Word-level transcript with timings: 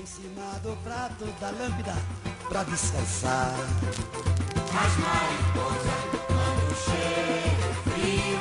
Em 0.00 0.06
cima 0.06 0.58
do 0.62 0.74
prato 0.82 1.26
da 1.38 1.50
lâmpada 1.50 1.94
pra 2.48 2.62
descansar. 2.62 3.52
As 4.72 4.96
mariposas, 4.96 6.02
quando 6.26 6.74
chega 6.86 7.66
o 7.68 7.74
frio, 7.84 8.40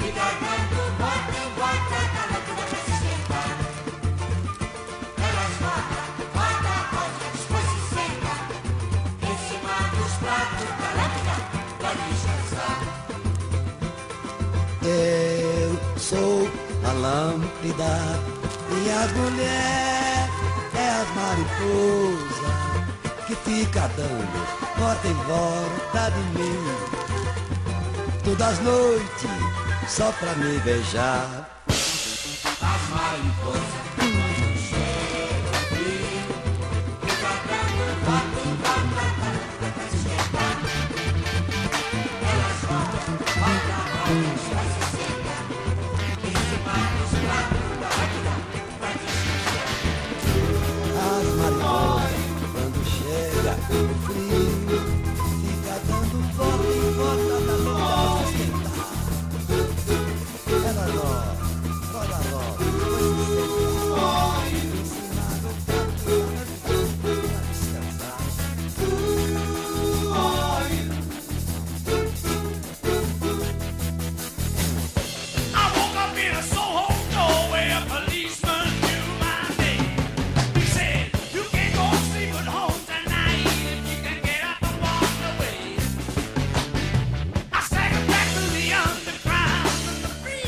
fica 0.00 0.26
dando 0.42 0.76
bota 0.98 1.38
em 1.38 1.50
bota 1.54 1.98
da 2.12 2.22
lâmpada 2.32 2.62
pra 2.66 2.78
se 2.82 2.90
esquentar. 2.90 3.52
Elas 5.28 5.54
rodam, 5.62 6.06
roda, 6.34 6.74
roda, 6.90 7.26
depois 7.32 7.68
se 7.70 7.80
sentam 7.94 8.38
em 9.22 9.36
cima 9.46 9.76
dos 9.94 10.12
pratos 10.18 10.70
da 10.80 10.88
lâmpada 10.98 11.36
pra 11.78 11.92
descansar. 11.94 12.78
Eu 14.82 15.70
sou 15.96 16.50
a 16.84 16.92
lâmpada 16.92 17.94
e 18.72 18.88
é 18.88 18.94
as 18.94 19.10
que 23.26 23.34
fica 23.36 23.88
dando 23.96 24.62
volta 24.76 25.08
em 25.08 25.14
volta 25.14 26.10
de 26.10 26.38
mim. 26.38 26.58
Todas 28.24 28.58
as 28.58 28.58
noites 28.60 29.30
só 29.88 30.12
pra 30.12 30.34
me 30.34 30.58
beijar. 30.58 31.48
As 31.68 32.82
mariposas, 32.90 33.81
o 54.14 54.51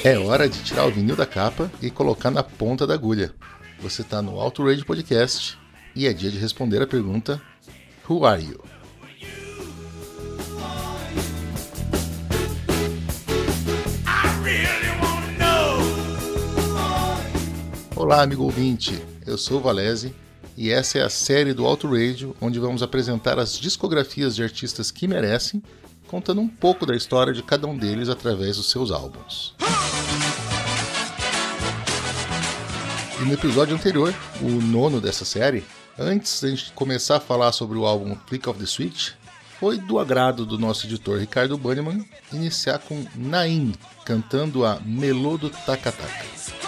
É 0.06 0.19
hora 0.19 0.47
de 0.47 0.62
tirar 0.62 0.84
o 0.84 0.91
vinil 0.91 1.16
da 1.16 1.24
capa 1.24 1.72
e 1.80 1.88
colocar 1.88 2.30
na 2.30 2.42
ponta 2.42 2.86
da 2.86 2.92
agulha. 2.92 3.33
Você 3.80 4.02
está 4.02 4.20
no 4.20 4.38
Auto 4.38 4.62
Rage 4.62 4.84
Podcast 4.84 5.58
e 5.96 6.06
é 6.06 6.12
dia 6.12 6.30
de 6.30 6.36
responder 6.36 6.83
a 6.83 6.86
pergunta 6.86 7.41
Who 8.06 8.27
are 8.27 8.44
you? 8.44 8.61
Olá, 17.96 18.20
amigo 18.20 18.42
ouvinte. 18.42 19.02
Eu 19.27 19.39
sou 19.39 19.56
o 19.56 19.62
Valese 19.62 20.14
e 20.55 20.70
essa 20.70 20.98
é 20.98 21.02
a 21.02 21.08
série 21.08 21.55
do 21.55 21.64
Auto 21.64 21.89
Radio 21.89 22.36
onde 22.42 22.58
vamos 22.58 22.83
apresentar 22.83 23.39
as 23.39 23.58
discografias 23.58 24.36
de 24.36 24.42
artistas 24.42 24.90
que 24.90 25.08
merecem, 25.08 25.62
contando 26.14 26.41
um 26.41 26.47
pouco 26.47 26.86
da 26.86 26.95
história 26.95 27.33
de 27.33 27.42
cada 27.42 27.67
um 27.67 27.77
deles 27.77 28.08
através 28.08 28.57
dos 28.57 28.70
seus 28.70 28.92
álbuns. 28.92 29.52
E 33.20 33.25
no 33.25 33.33
episódio 33.33 33.75
anterior, 33.75 34.14
o 34.41 34.48
nono 34.48 35.01
dessa 35.01 35.24
série, 35.24 35.64
antes 35.98 36.41
da 36.41 36.51
gente 36.51 36.70
começar 36.70 37.17
a 37.17 37.20
falar 37.20 37.51
sobre 37.51 37.77
o 37.77 37.85
álbum 37.85 38.17
Flick 38.29 38.48
of 38.48 38.61
the 38.61 38.64
Switch, 38.64 39.11
foi 39.58 39.77
do 39.77 39.98
agrado 39.98 40.47
do 40.47 40.57
nosso 40.57 40.86
editor 40.86 41.19
Ricardo 41.19 41.58
Banniman 41.58 42.05
iniciar 42.33 42.79
com 42.79 43.05
Naim 43.17 43.74
cantando 44.05 44.64
a 44.64 44.79
Melô 44.85 45.36
do 45.36 45.51
Takataka. 45.51 46.64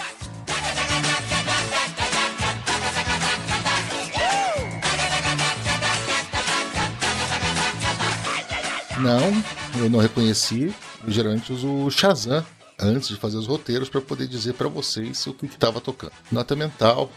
Não, 8.99 9.43
eu 9.79 9.89
não 9.89 9.99
reconheci. 9.99 10.73
Eu 11.05 11.11
geralmente 11.11 11.53
uso 11.53 11.71
o 11.71 11.91
Shazam 11.91 12.43
antes 12.79 13.09
de 13.09 13.15
fazer 13.15 13.37
os 13.37 13.47
roteiros 13.47 13.89
para 13.89 14.01
poder 14.01 14.27
dizer 14.27 14.53
para 14.53 14.67
vocês 14.67 15.25
o 15.27 15.33
que 15.33 15.45
estava 15.45 15.79
tocando. 15.79 16.11
Nota 16.31 16.55
mental, 16.55 17.11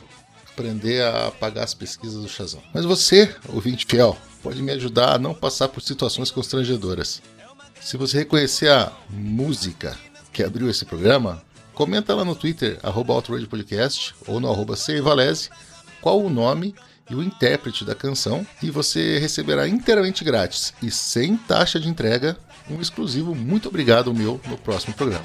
aprender 0.49 1.03
a 1.03 1.29
apagar 1.29 1.65
as 1.65 1.75
pesquisas 1.75 2.23
do 2.23 2.29
Shazam. 2.29 2.63
Mas 2.75 2.85
você, 2.85 3.35
ouvinte 3.49 3.87
fiel, 3.87 4.17
pode 4.43 4.63
me 4.63 4.73
ajudar 4.73 5.15
a 5.15 5.19
não 5.19 5.35
passar 5.35 5.69
por 5.69 5.83
situações 5.83 6.31
constrangedoras. 6.31 7.23
Se 7.81 7.97
você 7.97 8.19
reconhecer 8.19 8.71
a 8.71 8.93
música 9.09 9.97
que 10.33 10.43
abriu 10.43 10.69
esse 10.69 10.85
programa, 10.85 11.43
comenta 11.75 12.15
lá 12.15 12.25
no 12.25 12.37
Twitter, 12.37 12.79
arroba 12.83 13.23
Podcast, 13.49 14.15
ou 14.27 14.39
no 14.39 14.51
arroba 14.51 14.75
qual 16.01 16.23
o 16.23 16.31
nome 16.31 16.75
e 17.11 17.15
o 17.15 17.23
intérprete 17.23 17.85
da 17.85 17.95
canção, 17.95 18.47
e 18.63 18.71
você 18.71 19.19
receberá 19.19 19.67
inteiramente 19.69 20.25
grátis 20.25 20.73
e 20.81 20.91
sem 20.91 21.37
taxa 21.37 21.81
de 21.81 21.89
entrega 21.89 22.39
um 22.71 22.81
exclusivo 22.81 23.35
muito 23.35 23.69
obrigado 23.69 24.15
meu 24.15 24.41
no 24.47 24.57
próximo 24.57 24.95
programa. 24.95 25.25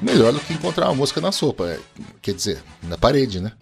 Melhor 0.00 0.32
do 0.32 0.40
que 0.40 0.52
encontrar 0.52 0.86
uma 0.86 0.94
mosca 0.96 1.20
na 1.20 1.30
sopa, 1.30 1.68
é, 1.68 1.78
quer 2.20 2.34
dizer, 2.34 2.62
na 2.82 2.98
parede, 2.98 3.40
né? 3.40 3.52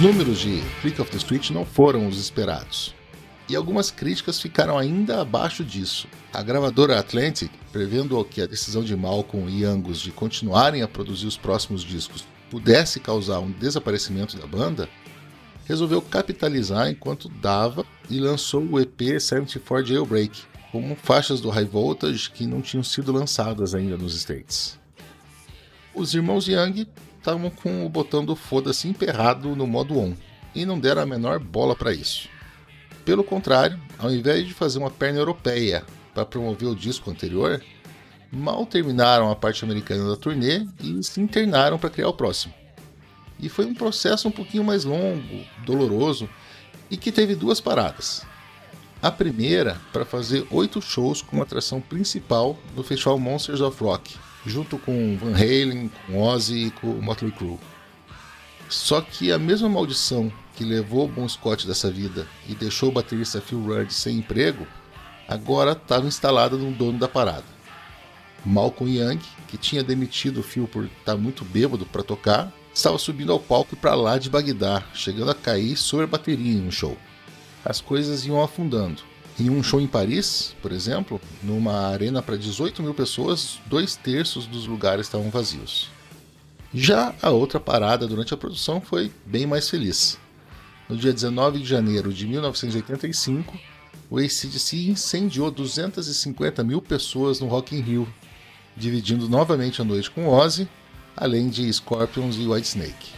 Os 0.00 0.06
números 0.06 0.38
de 0.38 0.62
Flick 0.80 0.98
of 0.98 1.10
the 1.10 1.18
Switch 1.18 1.50
não 1.50 1.62
foram 1.62 2.08
os 2.08 2.18
esperados. 2.18 2.94
E 3.46 3.54
algumas 3.54 3.90
críticas 3.90 4.40
ficaram 4.40 4.78
ainda 4.78 5.20
abaixo 5.20 5.62
disso. 5.62 6.08
A 6.32 6.42
gravadora 6.42 6.98
Atlantic, 6.98 7.50
prevendo 7.70 8.24
que 8.24 8.40
a 8.40 8.46
decisão 8.46 8.82
de 8.82 8.96
Malcolm 8.96 9.46
e 9.50 9.62
Angus 9.62 10.00
de 10.00 10.10
continuarem 10.10 10.80
a 10.80 10.88
produzir 10.88 11.26
os 11.26 11.36
próximos 11.36 11.82
discos 11.82 12.24
pudesse 12.48 12.98
causar 12.98 13.40
um 13.40 13.50
desaparecimento 13.50 14.38
da 14.38 14.46
banda, 14.46 14.88
resolveu 15.66 16.00
capitalizar 16.00 16.88
enquanto 16.88 17.28
dava 17.28 17.84
e 18.08 18.18
lançou 18.18 18.64
o 18.64 18.80
EP 18.80 19.20
74 19.20 19.84
Jailbreak, 19.84 20.44
com 20.72 20.96
faixas 20.96 21.42
do 21.42 21.50
High 21.50 21.66
Voltage 21.66 22.30
que 22.30 22.46
não 22.46 22.62
tinham 22.62 22.82
sido 22.82 23.12
lançadas 23.12 23.74
ainda 23.74 23.98
nos 23.98 24.14
States. 24.14 24.80
Os 25.94 26.14
irmãos 26.14 26.48
Young 26.48 26.86
estavam 27.20 27.50
com 27.50 27.84
o 27.84 27.88
botão 27.88 28.24
do 28.24 28.34
foda-se 28.34 28.88
emperrado 28.88 29.54
no 29.54 29.66
modo 29.66 29.98
on 29.98 30.14
e 30.54 30.64
não 30.64 30.80
deram 30.80 31.02
a 31.02 31.06
menor 31.06 31.38
bola 31.38 31.76
para 31.76 31.92
isso. 31.92 32.28
Pelo 33.04 33.22
contrário, 33.22 33.78
ao 33.98 34.10
invés 34.10 34.46
de 34.46 34.54
fazer 34.54 34.78
uma 34.78 34.90
perna 34.90 35.18
europeia 35.18 35.84
para 36.14 36.24
promover 36.24 36.68
o 36.68 36.74
disco 36.74 37.10
anterior, 37.10 37.62
mal 38.32 38.64
terminaram 38.66 39.30
a 39.30 39.36
parte 39.36 39.64
americana 39.64 40.08
da 40.08 40.16
turnê 40.16 40.66
e 40.82 41.02
se 41.02 41.20
internaram 41.20 41.78
para 41.78 41.90
criar 41.90 42.08
o 42.08 42.14
próximo. 42.14 42.54
E 43.38 43.48
foi 43.48 43.66
um 43.66 43.74
processo 43.74 44.28
um 44.28 44.32
pouquinho 44.32 44.64
mais 44.64 44.84
longo, 44.84 45.44
doloroso 45.64 46.28
e 46.90 46.96
que 46.96 47.12
teve 47.12 47.34
duas 47.34 47.60
paradas. 47.60 48.26
A 49.02 49.10
primeira 49.10 49.80
para 49.92 50.04
fazer 50.04 50.46
oito 50.50 50.80
shows 50.82 51.22
como 51.22 51.42
atração 51.42 51.80
principal 51.80 52.58
do 52.74 52.82
festival 52.82 53.18
Monsters 53.18 53.60
of 53.60 53.82
Rock, 53.82 54.14
junto 54.46 54.78
com 54.78 55.16
Van 55.18 55.34
Halen, 55.34 55.90
com 56.06 56.20
Ozzy 56.20 56.66
e 56.66 56.70
com 56.70 56.88
Motley 57.00 57.32
Crue. 57.32 57.58
Só 58.68 59.00
que 59.00 59.32
a 59.32 59.38
mesma 59.38 59.68
maldição 59.68 60.32
que 60.54 60.64
levou 60.64 61.08
Bon 61.08 61.28
Scott 61.28 61.66
dessa 61.66 61.90
vida 61.90 62.26
e 62.48 62.54
deixou 62.54 62.88
o 62.88 62.92
baterista 62.92 63.40
Phil 63.40 63.62
Rudd 63.62 63.90
sem 63.92 64.18
emprego, 64.18 64.66
agora 65.26 65.72
estava 65.72 66.06
instalada 66.06 66.56
no 66.56 66.70
dono 66.70 66.98
da 66.98 67.08
parada. 67.08 67.44
Malcolm 68.44 68.96
Young, 68.96 69.20
que 69.48 69.56
tinha 69.58 69.82
demitido 69.82 70.40
o 70.40 70.42
Phil 70.42 70.66
por 70.66 70.84
estar 70.84 71.16
muito 71.16 71.44
bêbado 71.44 71.84
para 71.84 72.02
tocar, 72.02 72.52
estava 72.72 72.96
subindo 72.98 73.32
ao 73.32 73.40
palco 73.40 73.76
para 73.76 73.94
lá 73.94 74.18
de 74.18 74.30
Bagdá, 74.30 74.82
chegando 74.94 75.30
a 75.30 75.34
cair 75.34 75.76
sobre 75.76 76.04
a 76.04 76.08
bateria 76.08 76.52
em 76.52 76.66
um 76.66 76.70
show. 76.70 76.96
As 77.64 77.80
coisas 77.80 78.24
iam 78.24 78.42
afundando, 78.42 79.02
Em 79.40 79.48
um 79.48 79.62
show 79.62 79.80
em 79.80 79.86
Paris, 79.86 80.54
por 80.60 80.70
exemplo, 80.70 81.18
numa 81.42 81.86
arena 81.86 82.20
para 82.20 82.36
18 82.36 82.82
mil 82.82 82.92
pessoas, 82.92 83.58
dois 83.64 83.96
terços 83.96 84.46
dos 84.46 84.66
lugares 84.66 85.06
estavam 85.06 85.30
vazios. 85.30 85.88
Já 86.74 87.14
a 87.22 87.30
outra 87.30 87.58
parada 87.58 88.06
durante 88.06 88.34
a 88.34 88.36
produção 88.36 88.82
foi 88.82 89.10
bem 89.24 89.46
mais 89.46 89.70
feliz. 89.70 90.18
No 90.90 90.94
dia 90.94 91.10
19 91.10 91.60
de 91.60 91.64
janeiro 91.64 92.12
de 92.12 92.26
1985, 92.26 93.58
o 94.10 94.18
ACDC 94.18 94.76
incendiou 94.90 95.50
250 95.50 96.62
mil 96.62 96.82
pessoas 96.82 97.40
no 97.40 97.46
Rock 97.46 97.74
in 97.74 97.80
Rio, 97.80 98.08
dividindo 98.76 99.26
novamente 99.26 99.80
a 99.80 99.84
noite 99.86 100.10
com 100.10 100.28
Ozzy, 100.28 100.68
além 101.16 101.48
de 101.48 101.72
Scorpions 101.72 102.36
e 102.36 102.46
Whitesnake. 102.46 103.14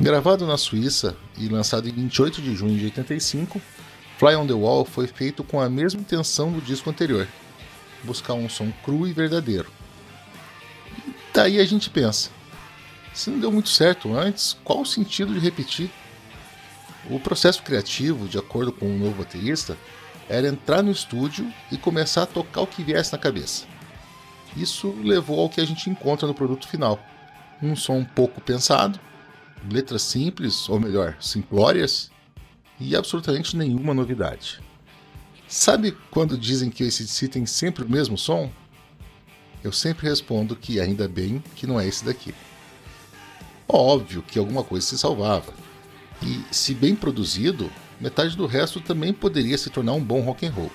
Gravado 0.00 0.44
na 0.44 0.56
Suíça 0.56 1.16
e 1.38 1.46
lançado 1.46 1.88
em 1.88 1.92
28 1.92 2.42
de 2.42 2.56
junho 2.56 2.76
de 2.76 2.86
85, 2.86 3.62
Fly 4.18 4.36
on 4.36 4.46
the 4.46 4.54
Wall 4.54 4.84
foi 4.84 5.06
feito 5.06 5.42
com 5.42 5.60
a 5.60 5.68
mesma 5.68 6.00
intenção 6.00 6.52
do 6.52 6.60
disco 6.60 6.88
anterior, 6.88 7.26
buscar 8.04 8.34
um 8.34 8.48
som 8.48 8.70
cru 8.84 9.08
e 9.08 9.12
verdadeiro. 9.12 9.70
E 11.06 11.14
daí 11.32 11.58
a 11.58 11.64
gente 11.64 11.90
pensa, 11.90 12.30
se 13.12 13.28
não 13.28 13.40
deu 13.40 13.50
muito 13.50 13.68
certo 13.68 14.14
antes, 14.14 14.56
qual 14.62 14.82
o 14.82 14.86
sentido 14.86 15.34
de 15.34 15.40
repetir? 15.40 15.90
O 17.10 17.18
processo 17.18 17.62
criativo, 17.62 18.28
de 18.28 18.38
acordo 18.38 18.72
com 18.72 18.86
o 18.86 18.98
novo 18.98 19.22
baterista, 19.22 19.76
era 20.28 20.48
entrar 20.48 20.82
no 20.82 20.92
estúdio 20.92 21.52
e 21.70 21.76
começar 21.76 22.22
a 22.22 22.26
tocar 22.26 22.62
o 22.62 22.66
que 22.66 22.82
viesse 22.82 23.12
na 23.12 23.18
cabeça. 23.18 23.66
Isso 24.56 24.94
levou 25.02 25.40
ao 25.40 25.50
que 25.50 25.60
a 25.60 25.66
gente 25.66 25.90
encontra 25.90 26.26
no 26.26 26.34
produto 26.34 26.68
final. 26.68 26.98
Um 27.60 27.74
som 27.74 28.04
pouco 28.04 28.40
pensado, 28.40 28.98
letras 29.70 30.02
simples, 30.02 30.68
ou 30.68 30.78
melhor, 30.78 31.16
simplórias, 31.20 32.10
e 32.78 32.96
absolutamente 32.96 33.56
nenhuma 33.56 33.94
novidade. 33.94 34.60
Sabe 35.48 35.96
quando 36.10 36.38
dizem 36.38 36.70
que 36.70 36.82
o 36.82 36.86
ACDC 36.86 37.28
tem 37.28 37.46
sempre 37.46 37.84
o 37.84 37.88
mesmo 37.88 38.18
som? 38.18 38.50
Eu 39.62 39.72
sempre 39.72 40.08
respondo 40.08 40.56
que 40.56 40.80
ainda 40.80 41.08
bem 41.08 41.42
que 41.54 41.66
não 41.66 41.78
é 41.80 41.86
esse 41.86 42.04
daqui. 42.04 42.34
Óbvio 43.68 44.22
que 44.22 44.38
alguma 44.38 44.62
coisa 44.62 44.86
se 44.86 44.98
salvava. 44.98 45.52
E, 46.22 46.42
se 46.50 46.74
bem 46.74 46.94
produzido, 46.94 47.70
metade 48.00 48.36
do 48.36 48.46
resto 48.46 48.80
também 48.80 49.12
poderia 49.12 49.56
se 49.56 49.70
tornar 49.70 49.92
um 49.92 50.02
bom 50.02 50.20
rock 50.20 50.46
and 50.46 50.50
roll. 50.50 50.70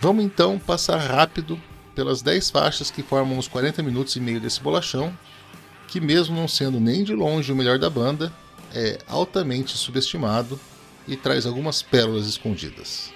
Vamos 0.00 0.24
então 0.24 0.58
passar 0.58 0.98
rápido 0.98 1.60
pelas 1.94 2.22
10 2.22 2.50
faixas 2.50 2.90
que 2.90 3.02
formam 3.02 3.38
os 3.38 3.48
40 3.48 3.82
minutos 3.82 4.14
e 4.14 4.20
meio 4.20 4.40
desse 4.40 4.60
bolachão, 4.60 5.12
que 5.88 6.00
mesmo 6.00 6.36
não 6.36 6.46
sendo 6.46 6.78
nem 6.78 7.02
de 7.02 7.12
longe 7.12 7.50
o 7.50 7.56
melhor 7.56 7.78
da 7.78 7.90
banda, 7.90 8.32
é 8.74 8.98
altamente 9.06 9.76
subestimado 9.76 10.58
e 11.06 11.16
traz 11.16 11.46
algumas 11.46 11.82
pérolas 11.82 12.26
escondidas. 12.26 13.12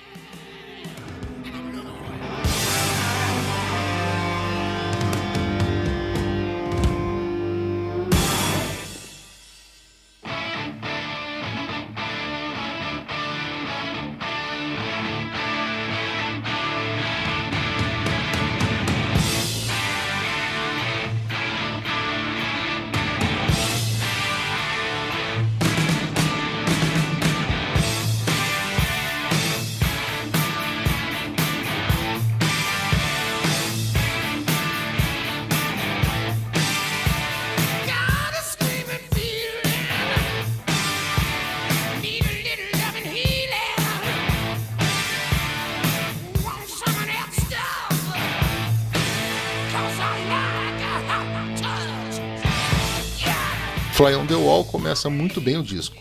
Começa 54.65 55.11
muito 55.11 55.41
bem 55.41 55.57
o 55.57 55.63
disco. 55.63 55.97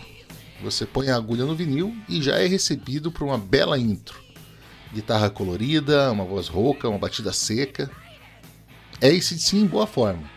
Você 0.63 0.85
põe 0.85 1.09
a 1.09 1.15
agulha 1.15 1.45
no 1.45 1.55
vinil 1.55 1.95
e 2.07 2.21
já 2.21 2.37
é 2.37 2.47
recebido 2.47 3.11
por 3.11 3.23
uma 3.25 3.37
bela 3.37 3.77
intro. 3.77 4.21
Guitarra 4.93 5.29
colorida, 5.29 6.11
uma 6.11 6.23
voz 6.23 6.47
rouca, 6.47 6.87
uma 6.87 6.99
batida 6.99 7.33
seca. 7.33 7.89
É 8.99 9.19
sim 9.19 9.61
em 9.61 9.65
boa 9.65 9.87
forma. 9.87 10.29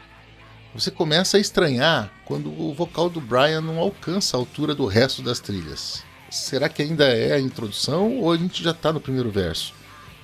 Você 0.75 0.91
começa 0.91 1.37
a 1.37 1.41
estranhar 1.41 2.11
quando 2.25 2.51
o 2.51 2.75
vocal 2.75 3.09
do 3.09 3.21
Brian 3.21 3.61
não 3.61 3.79
alcança 3.79 4.37
a 4.37 4.41
altura 4.41 4.75
do 4.75 4.87
resto 4.87 5.23
das 5.23 5.39
trilhas. 5.39 6.03
Será 6.31 6.69
que 6.69 6.83
ainda 6.83 7.05
é 7.05 7.35
a 7.35 7.41
introdução 7.41 8.19
ou 8.19 8.33
a 8.33 8.37
gente 8.37 8.63
já 8.63 8.73
está 8.73 8.93
no 8.93 9.01
primeiro 9.01 9.31
verso? 9.31 9.73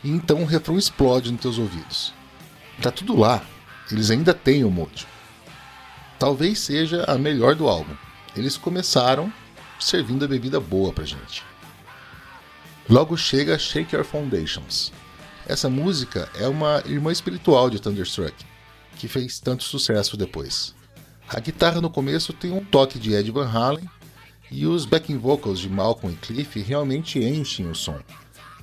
E 0.03 0.11
então 0.11 0.43
o 0.43 0.47
refrão 0.47 0.77
explode 0.77 1.31
nos 1.31 1.41
teus 1.41 1.59
ouvidos. 1.59 2.13
Tá 2.83 2.91
tudo 2.91 3.17
lá, 3.17 3.45
eles 3.93 4.11
ainda 4.11 4.35
têm 4.35 4.65
o 4.65 4.71
mojo. 4.71 5.07
Talvez 6.21 6.59
seja 6.59 7.03
a 7.05 7.17
melhor 7.17 7.55
do 7.55 7.67
álbum. 7.67 7.95
Eles 8.37 8.59
começaram 8.59 9.33
servindo 9.81 10.23
a 10.23 10.29
bebida 10.29 10.61
boa 10.61 10.93
pra 10.93 11.03
gente. 11.03 11.43
Logo 12.87 13.17
chega 13.17 13.59
Shake 13.59 13.97
Your 13.97 14.05
Foundations. 14.05 14.93
Essa 15.47 15.71
música 15.71 16.31
é 16.39 16.47
uma 16.47 16.83
irmã 16.85 17.11
espiritual 17.11 17.71
de 17.71 17.81
Thunderstruck, 17.81 18.35
que 18.99 19.09
fez 19.09 19.41
tanto 19.41 19.65
sucesso 19.65 20.15
depois. 20.15 20.75
A 21.27 21.41
guitarra 21.41 21.81
no 21.81 21.89
começo 21.89 22.35
tem 22.35 22.53
um 22.53 22.63
toque 22.63 22.99
de 22.99 23.15
Ed 23.15 23.31
Van 23.31 23.49
Halen 23.49 23.89
e 24.51 24.67
os 24.67 24.85
backing 24.85 25.17
vocals 25.17 25.59
de 25.59 25.71
Malcolm 25.71 26.15
e 26.15 26.19
Cliff 26.19 26.61
realmente 26.61 27.19
enchem 27.19 27.67
o 27.67 27.75
som. 27.75 27.99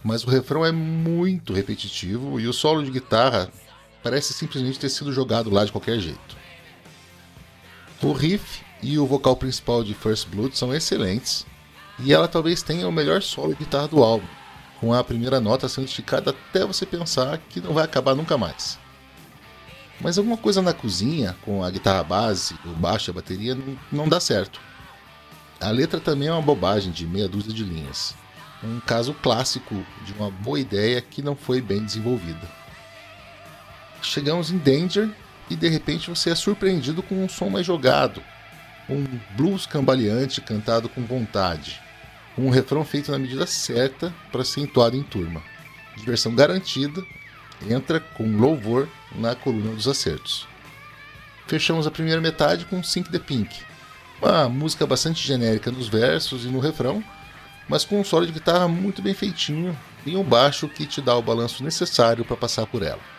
Mas 0.04 0.24
o 0.24 0.30
refrão 0.30 0.64
é 0.64 0.72
muito 0.72 1.54
repetitivo 1.54 2.40
e 2.40 2.48
o 2.48 2.54
solo 2.54 2.84
de 2.84 2.92
guitarra 2.92 3.50
parece 4.04 4.32
simplesmente 4.32 4.78
ter 4.78 4.90
sido 4.90 5.12
jogado 5.12 5.50
lá 5.50 5.66
de 5.66 5.72
qualquer 5.72 6.00
jeito. 6.00 6.38
O 8.02 8.14
riff 8.14 8.64
e 8.82 9.00
o 9.00 9.08
vocal 9.08 9.36
principal 9.36 9.84
de 9.84 9.96
First 9.96 10.28
Blood 10.28 10.56
são 10.56 10.72
excelentes, 10.72 11.48
e 12.00 12.14
ela 12.14 12.28
talvez 12.28 12.62
tenha 12.62 12.88
o 12.88 12.92
melhor 12.92 13.24
solo 13.24 13.54
de 13.54 13.60
guitarra 13.60 13.88
do 13.88 14.04
álbum, 14.04 14.28
com 14.80 14.94
a 14.94 15.04
primeira 15.04 15.40
nota 15.40 15.68
sendo 15.68 15.86
esticada 15.86 16.30
até 16.30 16.64
você 16.64 16.86
pensar 16.86 17.40
que 17.50 17.60
não 17.60 17.74
vai 17.74 17.84
acabar 17.84 18.14
nunca 18.14 18.38
mais. 18.38 18.78
Mas 20.00 20.20
alguma 20.20 20.38
coisa 20.38 20.62
na 20.62 20.74
cozinha, 20.74 21.36
com 21.42 21.64
a 21.64 21.72
guitarra 21.72 22.04
base, 22.04 22.56
o 22.66 22.70
baixo 22.70 23.10
e 23.10 23.12
a 23.12 23.16
bateria, 23.16 23.56
não, 23.56 23.80
não 23.92 24.08
dá 24.08 24.20
certo. 24.20 24.62
A 25.60 25.72
letra 25.72 26.00
também 26.00 26.28
é 26.28 26.32
uma 26.32 26.42
bobagem 26.42 26.92
de 26.92 27.08
meia 27.08 27.28
dúzia 27.28 27.52
de 27.52 27.64
linhas. 27.64 28.14
Um 28.64 28.80
caso 28.80 29.12
clássico 29.16 29.74
de 30.06 30.14
uma 30.14 30.30
boa 30.30 30.60
ideia 30.60 31.02
que 31.02 31.24
não 31.24 31.36
foi 31.36 31.62
bem 31.62 31.84
desenvolvida. 31.84 32.48
Chegamos 34.04 34.52
em 34.52 34.60
Danger 34.60 35.10
e 35.50 35.56
de 35.56 35.68
repente 35.68 36.10
você 36.10 36.32
é 36.32 36.36
surpreendido 36.36 37.02
com 37.02 37.24
um 37.24 37.30
som 37.30 37.50
mais 37.50 37.66
jogado, 37.66 38.22
um 38.90 39.04
blues 39.36 39.66
cambaleante 39.66 40.42
cantado 40.42 40.90
com 40.90 41.06
vontade, 41.06 41.82
um 42.38 42.50
refrão 42.50 42.86
feito 42.86 43.12
na 43.12 43.20
medida 43.20 43.46
certa 43.46 44.14
para 44.32 44.44
ser 44.44 44.62
entoado 44.62 44.96
em 44.96 45.04
turma. 45.04 45.42
Diversão 45.96 46.36
garantida, 46.36 47.04
entra 47.68 48.00
com 48.00 48.38
louvor 48.38 48.88
na 49.16 49.36
coluna 49.36 49.74
dos 49.74 49.88
acertos. 49.88 50.48
Fechamos 51.48 51.88
a 51.88 51.92
primeira 51.92 52.22
metade 52.22 52.66
com 52.66 52.84
Sink 52.84 53.10
the 53.10 53.20
Pink, 53.20 53.62
uma 54.22 54.50
música 54.50 54.86
bastante 54.86 55.26
genérica 55.26 55.72
nos 55.72 55.88
versos 55.88 56.46
e 56.46 56.48
no 56.48 56.60
refrão, 56.60 57.04
mas 57.70 57.84
com 57.84 58.00
um 58.00 58.04
solo 58.04 58.26
de 58.26 58.32
guitarra 58.32 58.68
muito 58.68 59.02
bem 59.02 59.14
feitinho 59.14 59.78
e 60.06 60.16
um 60.16 60.24
baixo 60.24 60.68
que 60.68 60.86
te 60.86 61.02
dá 61.02 61.16
o 61.16 61.22
balanço 61.22 61.64
necessário 61.64 62.24
para 62.24 62.38
passar 62.38 62.66
por 62.66 62.82
ela. 62.82 63.17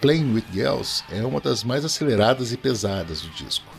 Playing 0.00 0.32
with 0.32 0.44
Girls 0.50 1.04
é 1.10 1.22
uma 1.22 1.40
das 1.40 1.62
mais 1.62 1.84
aceleradas 1.84 2.52
e 2.52 2.56
pesadas 2.56 3.20
do 3.20 3.28
disco. 3.30 3.70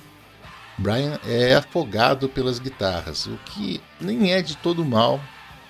Brian 0.77 1.19
é 1.25 1.55
afogado 1.55 2.29
pelas 2.29 2.59
guitarras, 2.59 3.25
o 3.25 3.37
que 3.45 3.81
nem 3.99 4.31
é 4.31 4.41
de 4.41 4.55
todo 4.57 4.85
mal, 4.85 5.19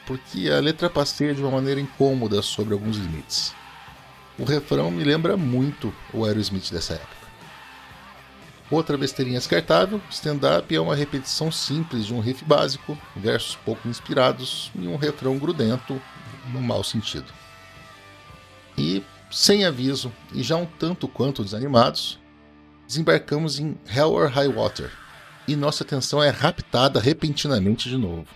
porque 0.05 0.49
a 0.49 0.59
letra 0.59 0.89
passeia 0.89 1.33
de 1.33 1.41
uma 1.41 1.51
maneira 1.51 1.79
incômoda 1.79 2.41
sobre 2.41 2.73
alguns 2.73 2.97
limites. 2.97 3.53
O 4.37 4.43
refrão 4.43 4.91
me 4.91 5.05
lembra 5.05 5.37
muito 5.37 5.93
o 6.13 6.25
Aerosmith 6.25 6.69
dessa 6.69 6.95
época. 6.95 7.21
Outra 8.69 8.97
besteirinha 8.97 9.37
descartável, 9.37 10.01
stand-up 10.09 10.73
é 10.73 10.79
uma 10.79 10.95
repetição 10.95 11.51
simples 11.51 12.05
de 12.05 12.13
um 12.13 12.19
riff 12.19 12.43
básico, 12.43 12.97
versos 13.15 13.55
pouco 13.55 13.87
inspirados 13.87 14.71
e 14.75 14.87
um 14.87 14.97
refrão 14.97 15.37
grudento, 15.37 16.01
no 16.51 16.61
mau 16.61 16.83
sentido. 16.83 17.31
E, 18.77 19.03
sem 19.31 19.65
aviso 19.65 20.11
e 20.33 20.43
já 20.43 20.57
um 20.57 20.65
tanto 20.65 21.07
quanto 21.07 21.43
desanimados, 21.43 22.19
desembarcamos 22.85 23.59
em 23.59 23.77
Hell 23.87 24.11
or 24.11 24.29
High 24.29 24.49
Water 24.49 24.91
e 25.47 25.55
nossa 25.55 25.83
atenção 25.83 26.21
é 26.21 26.29
raptada 26.29 26.99
repentinamente 26.99 27.89
de 27.89 27.97
novo. 27.97 28.27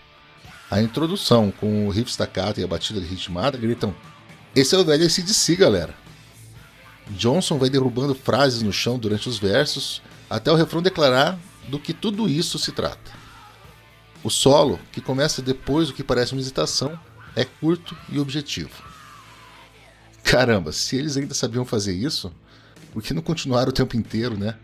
A 0.72 0.82
introdução 0.82 1.52
com 1.52 1.88
o 1.88 1.92
riff 1.92 2.10
staccato 2.10 2.60
e 2.60 2.64
a 2.64 2.68
batida 2.68 3.00
ritmada 3.00 3.58
gritam: 3.58 3.94
Esse 4.56 4.74
é 4.76 4.78
o 4.78 4.86
velho 4.86 5.06
ACDC, 5.06 5.56
galera. 5.56 5.94
Johnson 7.10 7.60
vai 7.60 7.70
derrubando 7.70 8.16
frases 8.16 8.64
no 8.64 8.74
chão 8.74 8.98
durante 8.98 9.30
os 9.30 9.38
versos, 9.38 10.02
até 10.28 10.52
o 10.52 10.56
refrão 10.56 10.82
declarar 10.82 11.38
do 11.68 11.80
que 11.80 11.94
tudo 11.94 12.28
isso 12.28 12.58
se 12.58 12.72
trata. 12.72 13.12
O 14.24 14.30
solo, 14.30 14.80
que 14.92 15.02
começa 15.02 15.42
depois 15.42 15.90
do 15.90 15.94
que 15.94 16.04
parece 16.04 16.34
uma 16.34 16.42
hesitação, 16.42 17.00
é 17.36 17.46
curto 17.46 17.96
e 18.10 18.20
objetivo. 18.20 18.95
Caramba, 20.26 20.72
se 20.72 20.98
eles 20.98 21.16
ainda 21.16 21.36
sabiam 21.36 21.64
fazer 21.64 21.94
isso, 21.94 22.34
por 22.92 23.02
que 23.02 23.14
não 23.14 23.22
continuaram 23.22 23.70
o 23.70 23.74
tempo 23.74 23.96
inteiro, 23.96 24.36
né? 24.38 24.56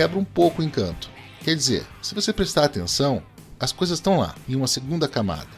Quebra 0.00 0.18
um 0.18 0.24
pouco 0.24 0.62
o 0.62 0.64
encanto. 0.64 1.10
Quer 1.44 1.54
dizer, 1.54 1.86
se 2.00 2.14
você 2.14 2.32
prestar 2.32 2.64
atenção, 2.64 3.22
as 3.58 3.70
coisas 3.70 3.98
estão 3.98 4.18
lá, 4.18 4.34
em 4.48 4.56
uma 4.56 4.66
segunda 4.66 5.06
camada. 5.06 5.50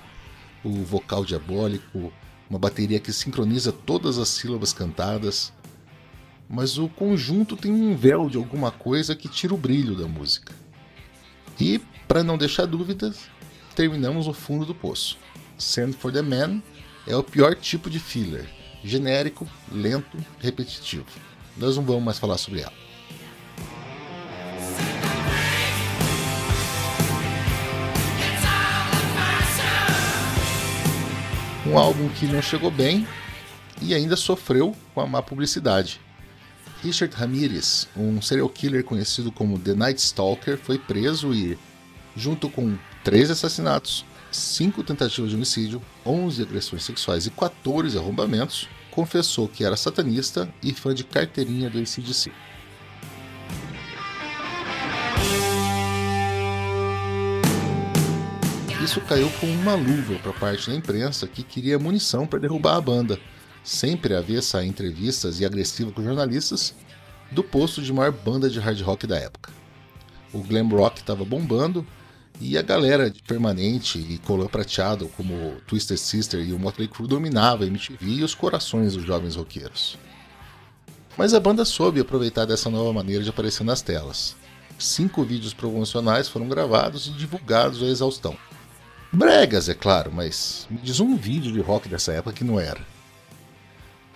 O 0.64 0.82
vocal 0.82 1.24
diabólico, 1.24 2.12
uma 2.50 2.58
bateria 2.58 2.98
que 2.98 3.12
sincroniza 3.12 3.70
todas 3.70 4.18
as 4.18 4.28
sílabas 4.30 4.72
cantadas, 4.72 5.52
mas 6.48 6.76
o 6.76 6.88
conjunto 6.88 7.56
tem 7.56 7.70
um 7.70 7.94
véu 7.94 8.28
de 8.28 8.36
alguma 8.36 8.72
coisa 8.72 9.14
que 9.14 9.28
tira 9.28 9.54
o 9.54 9.56
brilho 9.56 9.94
da 9.94 10.08
música. 10.08 10.52
E, 11.60 11.80
para 12.08 12.24
não 12.24 12.36
deixar 12.36 12.66
dúvidas, 12.66 13.28
terminamos 13.76 14.26
no 14.26 14.32
fundo 14.32 14.66
do 14.66 14.74
poço. 14.74 15.18
Send 15.56 15.92
for 15.92 16.12
the 16.12 16.20
Man 16.20 16.60
é 17.06 17.14
o 17.14 17.22
pior 17.22 17.54
tipo 17.54 17.88
de 17.88 18.00
filler, 18.00 18.50
genérico, 18.82 19.46
lento, 19.70 20.18
repetitivo. 20.40 21.06
Nós 21.56 21.76
não 21.76 21.84
vamos 21.84 22.02
mais 22.02 22.18
falar 22.18 22.38
sobre 22.38 22.62
ela. 22.62 22.82
Um 31.72 31.78
álbum 31.78 32.06
que 32.10 32.26
não 32.26 32.42
chegou 32.42 32.70
bem 32.70 33.08
e 33.80 33.94
ainda 33.94 34.14
sofreu 34.14 34.76
com 34.92 35.00
a 35.00 35.06
má 35.06 35.22
publicidade. 35.22 35.98
Richard 36.82 37.16
Ramirez, 37.16 37.88
um 37.96 38.20
serial 38.20 38.50
killer 38.50 38.84
conhecido 38.84 39.32
como 39.32 39.58
The 39.58 39.72
Night 39.72 39.98
Stalker, 39.98 40.58
foi 40.58 40.78
preso 40.78 41.32
e, 41.32 41.58
junto 42.14 42.50
com 42.50 42.76
três 43.02 43.30
assassinatos, 43.30 44.04
cinco 44.30 44.84
tentativas 44.84 45.30
de 45.30 45.36
homicídio, 45.36 45.80
11 46.04 46.42
agressões 46.42 46.84
sexuais 46.84 47.24
e 47.24 47.30
14 47.30 47.96
arrombamentos, 47.96 48.68
confessou 48.90 49.48
que 49.48 49.64
era 49.64 49.74
satanista 49.74 50.52
e 50.62 50.74
fã 50.74 50.94
de 50.94 51.04
carteirinha 51.04 51.70
do 51.70 51.78
ACDC. 51.78 52.30
Isso 58.82 59.00
caiu 59.02 59.30
como 59.38 59.52
uma 59.52 59.74
luva 59.74 60.18
para 60.20 60.32
parte 60.32 60.68
da 60.68 60.74
imprensa 60.74 61.28
que 61.28 61.44
queria 61.44 61.78
munição 61.78 62.26
para 62.26 62.40
derrubar 62.40 62.74
a 62.74 62.80
banda, 62.80 63.16
sempre 63.62 64.12
avessa 64.12 64.58
a 64.58 64.66
entrevistas 64.66 65.38
e 65.38 65.46
agressiva 65.46 65.92
com 65.92 66.02
jornalistas, 66.02 66.74
do 67.30 67.44
posto 67.44 67.80
de 67.80 67.92
maior 67.92 68.10
banda 68.10 68.50
de 68.50 68.58
hard 68.58 68.80
rock 68.80 69.06
da 69.06 69.16
época. 69.16 69.52
O 70.32 70.40
glam 70.40 70.68
rock 70.68 70.98
estava 70.98 71.24
bombando 71.24 71.86
e 72.40 72.58
a 72.58 72.62
galera 72.62 73.08
de 73.08 73.22
permanente 73.22 73.98
e 73.98 74.18
colã 74.18 74.46
prateado 74.46 75.06
como 75.16 75.58
Twisted 75.68 75.96
Sister 75.96 76.40
e 76.40 76.52
o 76.52 76.58
Motley 76.58 76.88
Crue 76.88 77.06
dominava 77.06 77.62
a 77.62 77.66
MTV 77.68 78.04
e 78.04 78.24
os 78.24 78.34
corações 78.34 78.94
dos 78.94 79.04
jovens 79.04 79.36
roqueiros. 79.36 79.96
Mas 81.16 81.34
a 81.34 81.38
banda 81.38 81.64
soube 81.64 82.00
aproveitar 82.00 82.46
dessa 82.46 82.68
nova 82.68 82.92
maneira 82.92 83.22
de 83.22 83.30
aparecer 83.30 83.62
nas 83.62 83.80
telas. 83.80 84.34
Cinco 84.76 85.22
vídeos 85.22 85.54
promocionais 85.54 86.26
foram 86.26 86.48
gravados 86.48 87.06
e 87.06 87.10
divulgados 87.12 87.80
à 87.80 87.86
exaustão. 87.86 88.36
Bregas, 89.12 89.68
é 89.68 89.74
claro, 89.74 90.10
mas 90.10 90.66
me 90.70 90.78
diz 90.78 90.98
um 90.98 91.14
vídeo 91.16 91.52
de 91.52 91.60
rock 91.60 91.86
dessa 91.86 92.12
época 92.12 92.34
que 92.34 92.44
não 92.44 92.58
era. 92.58 92.80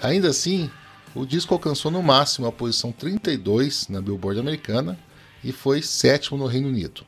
Ainda 0.01 0.29
assim, 0.29 0.71
o 1.15 1.27
disco 1.27 1.53
alcançou 1.53 1.91
no 1.91 2.03
máximo 2.03 2.47
a 2.47 2.53
posição 2.53 2.91
32 2.91 3.89
na 3.89 4.01
Billboard 4.01 4.41
americana 4.41 4.99
e 5.45 5.53
foi 5.53 5.83
sétimo 5.83 6.39
no 6.39 6.47
Reino 6.47 6.69
Unido. 6.69 7.05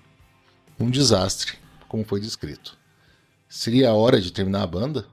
Um 0.78 0.90
desastre, 0.90 1.54
como 1.88 2.04
foi 2.04 2.20
descrito. 2.20 2.76
Seria 3.48 3.88
a 3.88 3.94
hora 3.94 4.20
de 4.20 4.30
terminar 4.30 4.64
a 4.64 4.66
banda? 4.66 5.06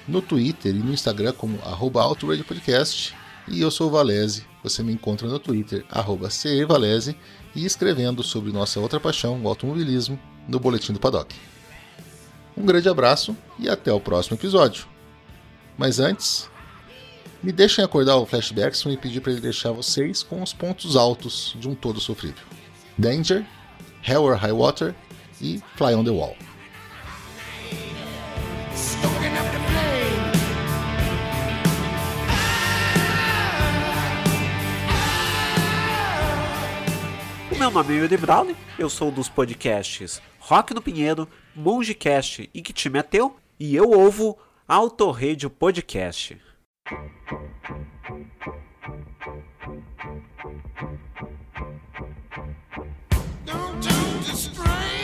no 0.06 0.22
Twitter 0.22 0.72
e 0.72 0.78
no 0.78 0.92
Instagram 0.92 1.32
como 1.32 1.58
arroba 1.64 2.00
autoradiopodcast. 2.00 3.12
E 3.48 3.60
eu 3.60 3.72
sou 3.72 3.88
o 3.88 3.90
Valese, 3.90 4.46
você 4.62 4.84
me 4.84 4.92
encontra 4.92 5.26
no 5.26 5.40
Twitter, 5.40 5.84
arroba 5.90 6.30
cevalese, 6.30 7.16
e 7.56 7.66
escrevendo 7.66 8.22
sobre 8.22 8.52
nossa 8.52 8.78
outra 8.78 9.00
paixão, 9.00 9.42
o 9.42 9.48
automobilismo, 9.48 10.16
no 10.46 10.60
Boletim 10.60 10.92
do 10.92 11.00
Paddock. 11.00 11.34
Um 12.56 12.64
grande 12.64 12.88
abraço 12.88 13.36
e 13.58 13.68
até 13.68 13.92
o 13.92 13.98
próximo 13.98 14.36
episódio. 14.36 14.86
Mas 15.76 15.98
antes, 15.98 16.48
me 17.42 17.50
deixem 17.50 17.84
acordar 17.84 18.14
o 18.18 18.26
Flashbackson 18.26 18.90
e 18.90 18.96
pedir 18.96 19.20
para 19.20 19.32
ele 19.32 19.40
deixar 19.40 19.72
vocês 19.72 20.22
com 20.22 20.40
os 20.40 20.52
pontos 20.52 20.94
altos 20.94 21.56
de 21.58 21.68
um 21.68 21.74
todo 21.74 22.00
sofrível. 22.00 22.44
Danger, 22.96 23.44
Hell 24.06 24.22
or 24.22 24.36
High 24.36 24.52
Water 24.52 24.94
e 25.40 25.62
Fly 25.76 25.94
on 25.94 26.04
the 26.04 26.10
Wall. 26.10 26.36
O 37.50 37.56
meu 37.56 37.70
nome 37.70 37.94
é 37.94 37.98
Yuri 37.98 38.16
Brown, 38.18 38.54
eu 38.78 38.90
sou 38.90 39.10
dos 39.10 39.30
podcasts 39.30 40.20
Rock 40.38 40.74
no 40.74 40.82
Pinheiro, 40.82 41.26
Mongecast 41.56 42.50
e 42.52 42.60
Que 42.60 42.74
Time 42.74 42.98
é 42.98 43.02
Teu, 43.02 43.34
e 43.58 43.74
eu 43.74 43.88
ouvo 43.88 44.36
Auto 44.68 45.10
Radio 45.10 45.48
Podcast. 45.48 46.38
Don't, 53.46 53.82
don't 53.82 54.24
destroy. 54.24 55.03